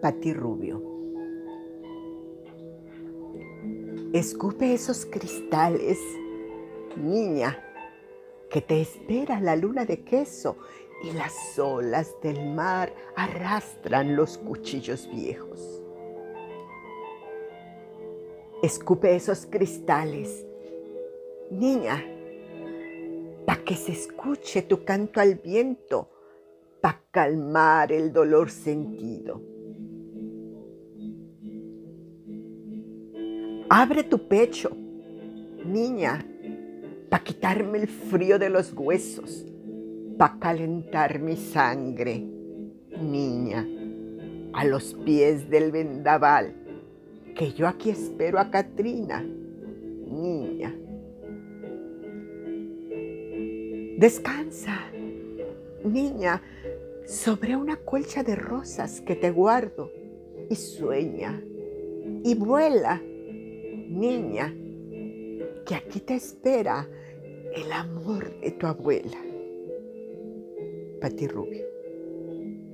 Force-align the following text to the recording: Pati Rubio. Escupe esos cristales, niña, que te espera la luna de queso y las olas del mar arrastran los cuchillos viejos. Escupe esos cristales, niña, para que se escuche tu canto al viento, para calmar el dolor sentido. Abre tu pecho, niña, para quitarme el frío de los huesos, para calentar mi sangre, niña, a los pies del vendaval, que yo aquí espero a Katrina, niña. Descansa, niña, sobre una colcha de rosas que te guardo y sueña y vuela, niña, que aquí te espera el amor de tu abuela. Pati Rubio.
Pati 0.00 0.32
Rubio. 0.32 0.82
Escupe 4.14 4.72
esos 4.72 5.04
cristales, 5.04 5.98
niña, 6.96 7.62
que 8.48 8.62
te 8.62 8.80
espera 8.80 9.40
la 9.40 9.56
luna 9.56 9.84
de 9.84 10.02
queso 10.02 10.56
y 11.04 11.12
las 11.12 11.58
olas 11.58 12.16
del 12.22 12.54
mar 12.54 12.94
arrastran 13.14 14.16
los 14.16 14.38
cuchillos 14.38 15.08
viejos. 15.10 15.82
Escupe 18.62 19.14
esos 19.14 19.46
cristales, 19.46 20.46
niña, 21.50 22.02
para 23.46 23.62
que 23.64 23.76
se 23.76 23.92
escuche 23.92 24.62
tu 24.62 24.82
canto 24.84 25.20
al 25.20 25.34
viento, 25.34 26.08
para 26.80 27.02
calmar 27.10 27.92
el 27.92 28.12
dolor 28.12 28.50
sentido. 28.50 29.59
Abre 33.72 34.02
tu 34.02 34.18
pecho, 34.26 34.76
niña, 35.64 36.26
para 37.08 37.22
quitarme 37.22 37.78
el 37.78 37.86
frío 37.86 38.36
de 38.36 38.50
los 38.50 38.72
huesos, 38.72 39.46
para 40.18 40.40
calentar 40.40 41.20
mi 41.20 41.36
sangre, 41.36 42.18
niña, 43.00 43.64
a 44.54 44.64
los 44.64 44.94
pies 44.94 45.48
del 45.48 45.70
vendaval, 45.70 46.52
que 47.36 47.52
yo 47.52 47.68
aquí 47.68 47.90
espero 47.90 48.40
a 48.40 48.50
Katrina, 48.50 49.22
niña. 49.22 50.74
Descansa, 53.98 54.80
niña, 55.84 56.42
sobre 57.06 57.54
una 57.54 57.76
colcha 57.76 58.24
de 58.24 58.34
rosas 58.34 59.00
que 59.00 59.14
te 59.14 59.30
guardo 59.30 59.92
y 60.48 60.56
sueña 60.56 61.40
y 62.24 62.34
vuela, 62.34 63.00
niña, 63.90 64.54
que 65.66 65.74
aquí 65.74 66.00
te 66.00 66.14
espera 66.14 66.88
el 67.54 67.72
amor 67.72 68.40
de 68.40 68.52
tu 68.52 68.66
abuela. 68.66 69.18
Pati 71.00 71.26
Rubio. 71.26 71.79